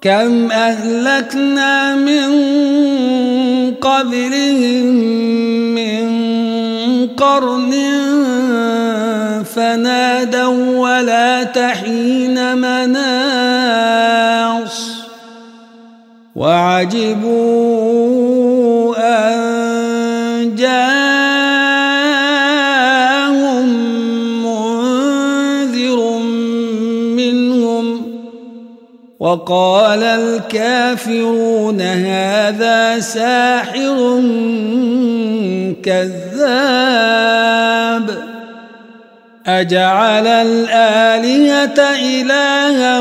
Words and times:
كم 0.00 0.50
أهلكنا 0.52 1.94
من 1.94 2.30
قبلهم 3.74 4.84
من 5.74 6.08
قرن 7.06 7.74
فنادوا 9.54 10.78
ولا 10.78 11.42
تحين 11.42 12.56
مناص 12.58 13.88
وعجبوا 16.36 17.77
وقال 29.20 30.02
الكافرون 30.02 31.80
هذا 31.80 33.00
ساحر 33.00 34.22
كذاب. 35.82 37.18
أجعل 39.46 40.26
الآلهة 40.26 41.80
إلها 41.80 43.00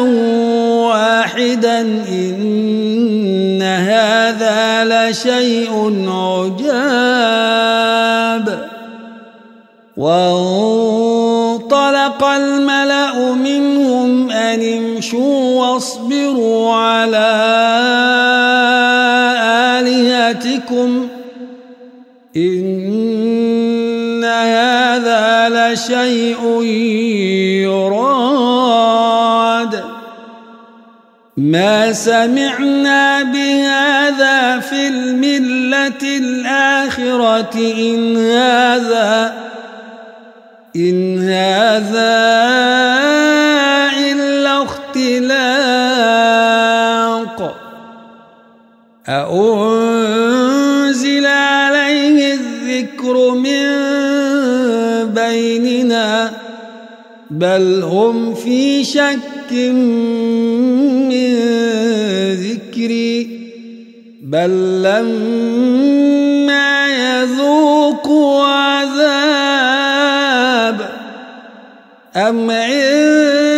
واحدا 0.90 1.82
إن 2.10 3.62
هذا 3.62 4.86
لشيء 4.86 6.06
عجاب. 6.10 7.28
وانطلق 9.98 11.78
الملأ 12.24 13.34
منهم 13.34 14.07
أن 14.58 14.78
امشوا 14.78 15.62
واصبروا 15.62 16.74
على 16.74 17.34
آلهتكم. 19.80 21.08
إن 22.38 24.24
هذا 24.24 25.50
لشيء 25.50 26.62
يراد. 27.64 28.78
ما 31.38 31.94
سمعنا 31.94 33.24
بهذا 33.24 34.60
في 34.60 34.88
الملة 34.88 36.18
الآخرة 36.18 37.54
إن 37.56 38.18
هذا 38.18 39.34
إن 40.76 41.30
هذا 41.30 42.37
أأنزل 49.10 50.96
عليه 51.26 52.34
الذكر 52.34 53.32
من 53.32 53.64
بيننا 55.14 56.32
بل 57.32 57.84
هم 57.84 58.36
في 58.36 58.84
شك 58.84 59.52
من 59.52 61.10
ذكري 62.34 63.38
بل 64.24 64.84
لما 64.84 66.88
يذوقوا 66.88 68.46
عذاب 68.46 69.78
أم 72.16 72.52
عندهم 72.52 73.57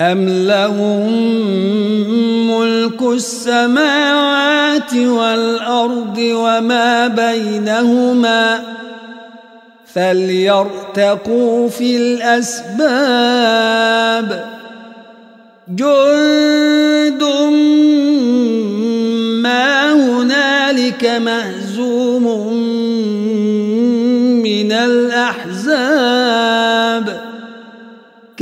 أم 0.00 0.28
لهم 0.28 1.12
ملك 2.50 3.02
السماوات 3.02 4.94
والأرض 4.94 6.18
وما 6.18 7.08
بينهما 7.08 8.62
فليرتقوا 9.94 11.68
في 11.68 11.96
الأسباب. 11.96 13.02
جند 15.68 17.22
ما 19.42 19.92
هنالك 19.92 21.04
مهزوم 21.04 21.61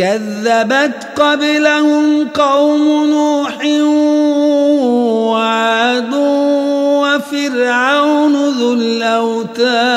كذبت 0.01 1.07
قبلهم 1.17 2.29
قوم 2.29 3.05
نوح 3.11 3.65
وعاد 5.31 6.15
وفرعون 7.05 8.49
ذو 8.49 8.73
الأوتاد 8.73 9.91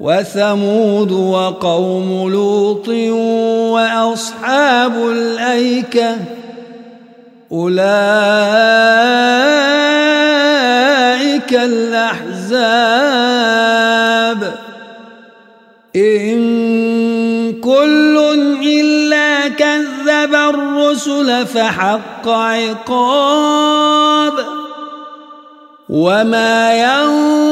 وثمود 0.00 1.12
وقوم 1.12 2.30
لوط 2.30 2.88
وأصحاب 3.68 5.08
الأيكة 5.08 6.16
أولئك 7.52 7.82
الأحزاب 11.52 13.12
إن 15.96 16.91
كل 17.72 18.16
إلا 18.64 19.48
كذب 19.48 20.34
الرسل 20.34 21.46
فحق 21.46 22.28
عقاب 22.28 23.52
وما 25.88 26.74
ينظر 26.74 27.51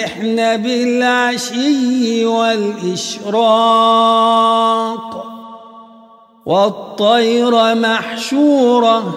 يسبحن 0.00 0.56
بالعشي 0.56 2.26
والإشراق 2.26 3.36
والطير 6.46 7.74
محشورة 7.74 9.14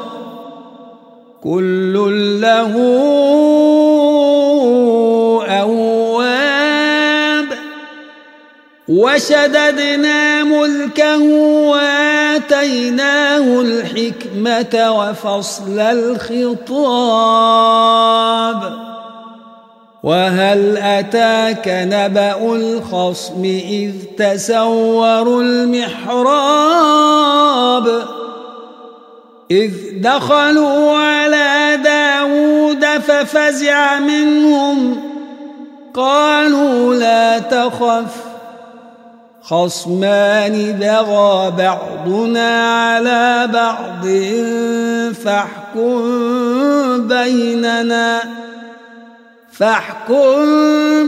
كل 1.44 1.94
له 2.42 2.74
أواب. 5.62 6.84
وشددنا 8.88 10.44
ملكه 10.44 11.24
وآتيناه 11.70 13.62
الحكمة 13.62 14.92
وفصل 14.92 15.80
الخطاب. 15.80 16.94
وهل 20.04 20.78
أتاك 20.78 21.68
نبأ 21.68 22.56
الخصم 22.56 23.44
إذ 23.44 23.92
تسوروا 24.18 25.42
المحراب 25.42 26.74
إذ 29.52 29.72
دخلوا 29.96 30.98
على 30.98 31.80
داود 31.84 32.86
ففزع 32.86 34.00
منهم 34.00 34.98
قالوا 35.94 36.96
لا 36.96 37.40
تخف 37.40 38.24
خصمان 39.42 40.78
بغى 40.80 41.52
بعضنا 41.52 42.68
على 42.68 43.50
بعض 43.54 44.08
فاحكم 45.14 46.02
بيننا 47.08 48.43
فاحكم 49.58 50.46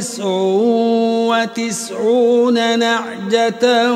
تسع 0.00 0.24
وتسعون 1.28 2.78
نعجة 2.78 3.92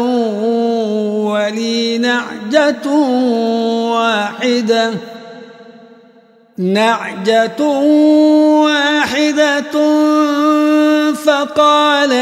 ولي 1.54 1.98
نعجة 1.98 2.88
واحدة. 3.94 4.90
نعجة 6.58 7.62
واحدة 8.64 9.74
فقال 11.14 12.12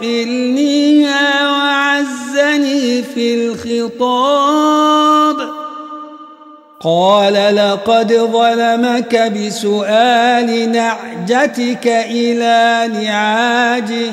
أكفلنيها 0.00 1.50
وعزني 1.50 3.02
في 3.02 3.34
الخطاب. 3.34 5.38
قال 6.80 7.56
لقد 7.56 8.12
ظلمك 8.12 9.16
بسؤال 9.16 10.72
نعجتك 10.72 11.86
إلى 11.86 12.90
نعاجه. 12.92 14.12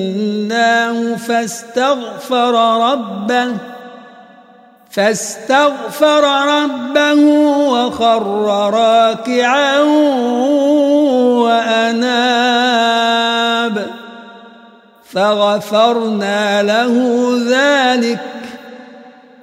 فاستغفر 1.16 2.54
ربه 2.92 3.48
فاستغفر 4.90 6.24
ربه 6.48 7.20
وخر 7.68 8.22
راكعا 8.74 9.80
وأناب 11.44 12.66
فغفرنا 15.12 16.62
له 16.62 16.94
ذلك 17.48 18.43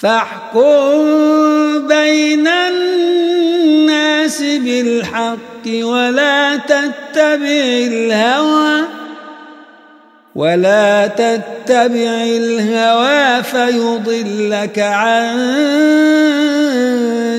فاحكم 0.00 1.88
بين 1.88 2.48
الناس 2.48 4.42
بالحق 4.42 5.66
ولا 5.66 6.56
تتبع 6.56 7.64
الهوى 7.90 8.84
ولا 10.34 11.06
تتبع 11.06 12.22
الهوى 12.22 13.42
فيضلك 13.42 14.78
عن 14.78 15.38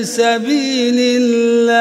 سبيل 0.02 1.20
الله. 1.22 1.80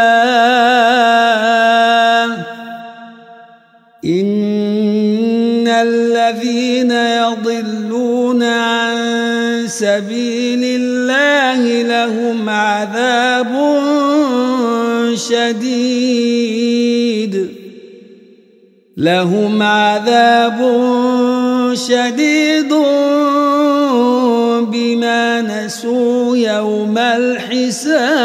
إن 4.05 5.67
الذين 5.67 6.91
يضلون 6.91 8.43
عن 8.43 9.38
سبيل 9.69 10.63
الله 10.63 11.81
لهم 11.83 12.50
عذاب 12.50 13.79
شديد. 15.15 16.39
لهم 18.98 19.63
عذاب 19.63 20.60
شديد 21.74 22.74
بما 24.72 25.41
نسوا 25.41 26.38
يوم 26.38 26.98
الحساب. 26.98 28.20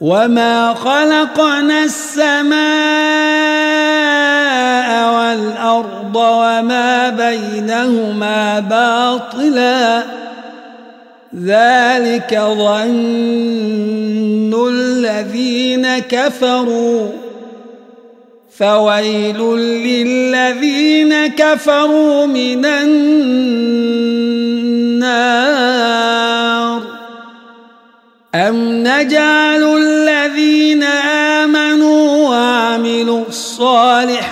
وما 0.00 0.74
خلقنا 0.74 1.84
السماء 1.84 3.59
بينهما 7.30 8.60
باطلا 8.60 10.02
ذلك 11.44 12.40
ظن 12.58 12.90
الذين 14.68 15.98
كفروا 15.98 17.08
فويل 18.58 19.38
للذين 19.86 21.26
كفروا 21.26 22.26
من 22.26 22.64
النار 22.64 23.20
أم 28.34 28.56
نجعل 28.86 29.78
الذين 29.78 30.82
آمنوا 31.42 32.28
وعملوا 32.28 33.24
الصالحات 33.28 34.29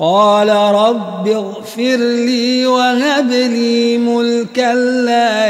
قال 0.00 0.48
رب 0.48 1.28
اغفر 1.28 1.96
لي 1.96 2.66
وهب 2.66 3.30
لي 3.30 3.98
ملكا 3.98 4.74
لا 4.74 5.46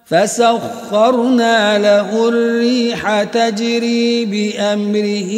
فسخرنا 0.06 1.78
له 1.78 2.30
الريح 2.30 3.24
تجري 3.24 4.26
بأمره 4.26 5.32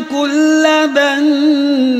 كل 0.00 0.66
بناء 0.94 1.99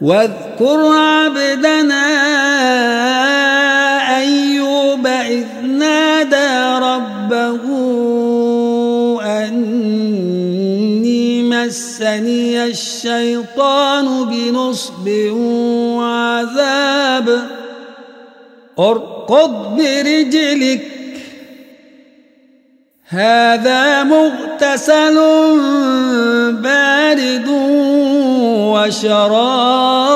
واذكر 0.00 0.86
عبدنا 0.86 2.06
أيوب 4.18 5.06
إذ 5.06 5.46
نادى 5.62 6.84
ربه 6.84 7.60
أني 9.22 11.42
مسني 11.42 12.64
الشيطان 12.64 14.24
بنصب 14.24 15.08
وعذاب. 15.98 17.48
أرقض 18.78 19.76
برجلك. 19.76 20.82
هذا 23.08 24.02
مغتسل 24.02 25.14
بارد 26.52 27.48
وشراب 28.76 30.06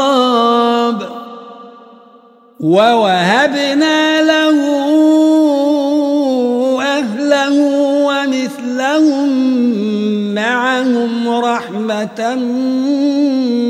ووهبنا 2.61 4.23
له 4.23 4.57
أهله 6.81 7.55
ومثلهم 8.07 9.29
معهم 10.35 11.29
رحمة 11.29 12.35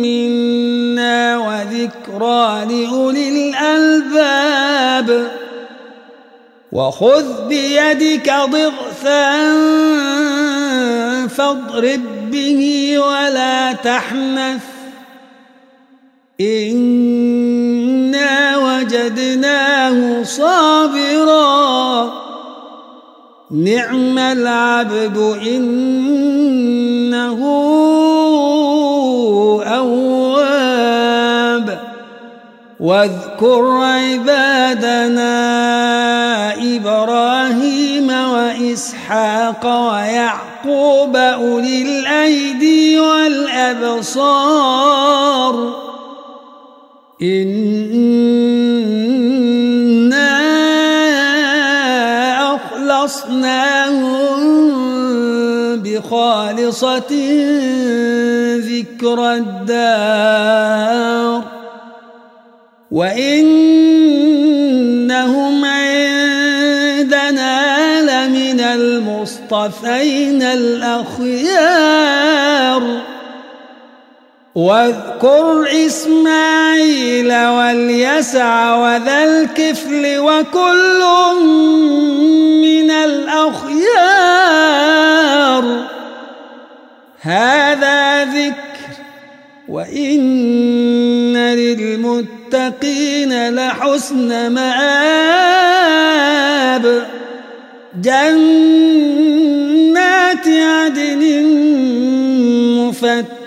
منا 0.03 1.39
وذكرى 1.39 2.65
لأولي 2.71 3.29
الألباب 3.29 5.31
وخذ 6.73 7.49
بيدك 7.49 8.33
ضغثا 8.51 9.31
فاضرب 11.29 12.31
به 12.31 12.95
ولا 12.99 13.73
تحنث 13.73 14.70
إنا 16.41 18.31
وجدناه 18.59 20.23
صابرا. 20.23 22.13
نعم 23.51 24.19
العبد 24.19 25.39
إنه 25.47 25.79
أواب. 29.67 31.01
واذكر 32.81 33.65
عبادنا 33.71 35.31
إبراهيم 36.77 38.09
وإسحاق 38.11 39.67
ويعقوب 39.67 41.17
أولي 41.17 41.83
الأيدي 41.83 43.01
والأبصار. 43.01 44.51
إنا 47.23 48.81
أخلصناهم 52.55 54.21
بخالصة 55.77 57.13
ذكر 58.59 59.33
الدار 59.35 60.41
وإنهم 62.91 63.81
المصطفين 68.75 70.43
الأخيار 70.43 71.91
واذكر 74.61 75.69
إسماعيل 75.87 77.33
واليسع 77.33 78.77
وذا 78.77 79.25
الكفل 79.25 80.19
وكل 80.19 81.01
من 82.61 82.91
الأخيار. 82.91 83.81
هذا 87.21 88.25
ذكر 88.25 88.55
وإن 89.69 91.37
للمتقين 91.37 93.33
لحسن 93.55 94.53
مآب. 94.53 95.41
جنة 98.03 98.91
عدن 100.47 101.23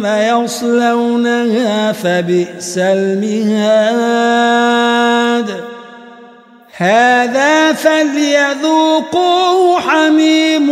جهنم 0.00 0.44
يصلونها 0.44 1.92
فبئس 1.92 2.78
المهاد. 2.78 4.00
هذا 6.76 7.72
فليذوقوه 7.72 9.80
حميم 9.80 10.70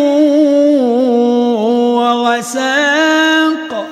وغساق 1.99 3.87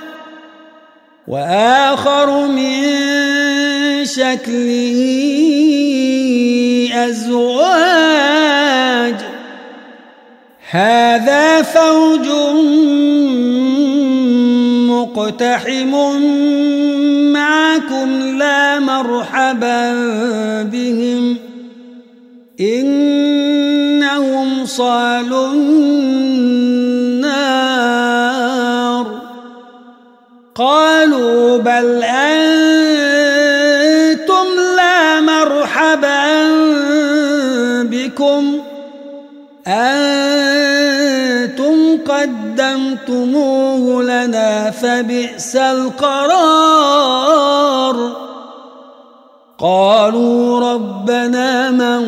وآخر 1.29 2.47
من 2.47 2.85
شكله 4.05 4.99
أزواج. 7.09 9.15
هذا 10.71 11.63
فوج 11.63 12.27
مقتحم 14.97 15.93
معكم 17.33 18.39
لا 18.39 18.81
مرحبا 18.81 19.93
بهم. 20.63 21.37
إنهم 22.61 24.67
صالوا 24.67 25.53
النار. 25.53 27.27
قالوا 30.55 31.59
بل 31.59 32.03
أنتم 32.03 32.37
لا 34.77 35.21
مرحبا 35.21 36.25
بكم. 37.83 38.59
أنتم 39.67 40.26
قدمتموه 42.77 44.03
لنا 44.03 44.71
فبئس 44.71 45.57
القرار. 45.57 46.37
قالوا 49.59 50.73
ربنا 50.73 51.71
من 51.71 52.01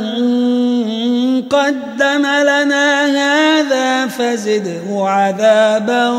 قدم 1.43 2.27
لنا 2.27 3.07
هذا 3.07 4.07
فزده 4.07 4.85
عذابا 4.91 6.11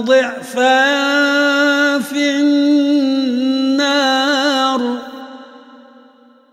ضعفا 0.00 0.84
في 1.98 2.30
النار. 2.30 3.56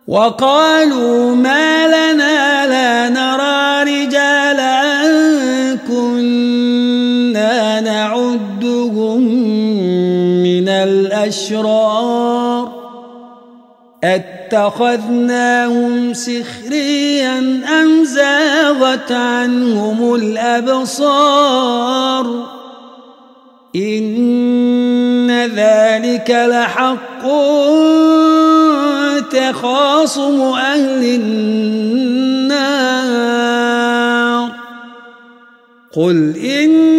وقالوا 0.08 1.36
ما 1.36 1.88
لنا 1.88 2.68
لا 2.68 3.10
نرى 3.10 3.43
الأشرار 11.24 12.84
أتخذناهم 14.04 15.34
سخريا 16.14 17.40
أم 17.82 18.04
زاغت 18.04 19.12
عنهم 19.12 20.16
الأبصار 20.16 21.46
إن 23.76 25.32
ذلك 25.56 26.30
لحق 26.50 27.28
تخاصم 29.32 30.42
أهل 30.42 31.04
النار 31.06 32.04
قل 35.96 36.38
إنما 36.38 36.93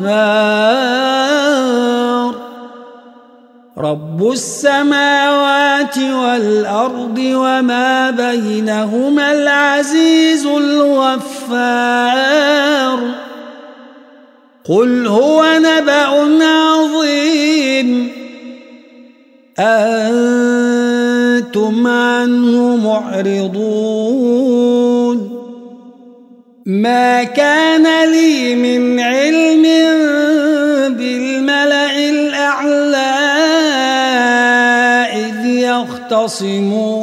القهار 0.00 1.20
رب 3.78 4.30
السماوات 4.32 5.98
والأرض 5.98 7.18
وما 7.18 8.10
بينهما 8.10 9.32
العزيز 9.32 10.46
الغفار. 10.46 11.40
قل 14.68 15.06
هو 15.06 15.44
نبأ 15.58 16.44
عظيم. 16.44 18.08
أنتم 19.58 20.66
عنه 21.86 22.76
معرضون. 22.76 23.89
ما 26.66 27.24
كان 27.24 28.10
لي 28.12 28.54
من 28.54 29.00
علم 29.00 29.62
بالملأ 30.96 32.08
الأعلى 32.08 33.16
إذ 35.12 35.46
يختصمون 35.46 36.99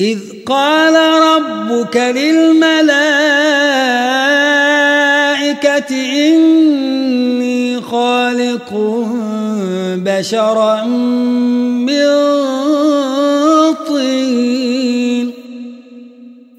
إذ 0.00 0.18
قال 0.46 0.94
ربك 1.22 1.96
للملائكة 1.96 3.00
إني 6.28 7.80
خالق 7.80 8.74
بشرا 9.96 10.84
من 10.84 12.06
طين. 13.88 15.32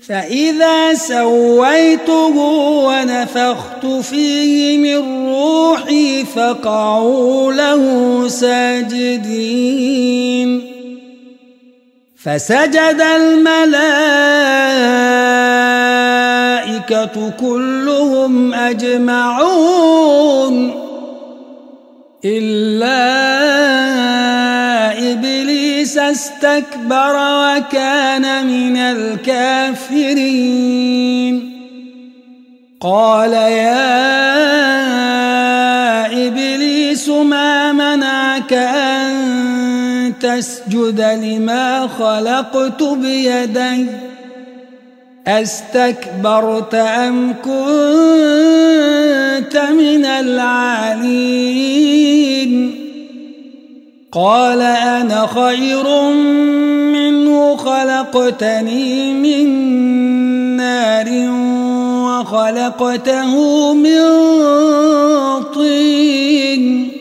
فإذا 0.07 0.93
سويته 0.93 2.37
ونفخت 2.85 3.85
فيه 4.01 4.77
من 4.77 5.27
روحي 5.29 6.25
فقعوا 6.25 7.53
له 7.53 7.83
ساجدين. 8.27 9.91
فسجد 12.23 13.01
الملائكة 13.15 13.73
كلهم 17.39 18.53
أجمعون 18.53 20.01
إلا 22.25 23.01
إبليس 25.11 25.97
استكبر 25.97 27.15
وكان 27.15 28.47
من 28.47 28.77
الكافرين. 28.77 30.31
قال 32.81 33.33
يا 33.33 33.87
إبليس 36.27 37.09
ما 37.09 37.71
منعك 37.71 38.53
أن 38.53 38.90
تسجد 40.19 41.01
لما 41.01 41.87
خلقت 41.87 42.83
بيدي. 42.83 43.85
أستكبرت 45.27 46.75
أم 46.75 47.33
كنت 47.33 47.51
من 49.57 50.05
العالين؟ 50.05 51.31
قال 54.11 54.61
أنا 54.61 55.27
خير 55.27 56.01
منه 56.93 57.55
خلقتني 57.55 59.13
من 59.13 59.47
نار 60.57 61.09
وخلقته 62.07 63.33
من 63.73 64.01
طين. 65.55 67.00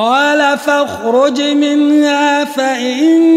قال 0.00 0.58
فاخرج 0.58 1.42
منها 1.42 2.44
فإنك 2.44 3.28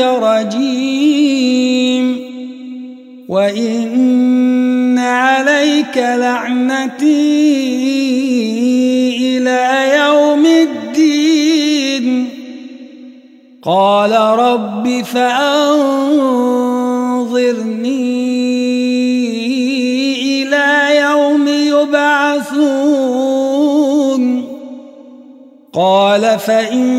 رجيم 0.00 1.36
وإن 3.28 4.98
عليك 4.98 5.96
لعنتي 5.96 7.06
إلى 9.20 9.90
يوم 9.96 10.46
الدين. 10.46 12.28
قال 13.62 14.12
رب 14.12 15.02
فأنظرني 15.02 16.12
قال 25.74 26.38
فإنك 26.38 26.98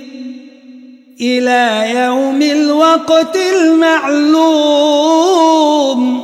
إلى 1.20 1.92
يوم 1.94 2.42
الوقت 2.42 3.38
المعلوم. 3.57 6.22